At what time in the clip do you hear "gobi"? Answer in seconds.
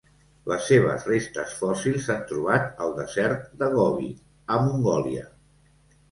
3.75-4.07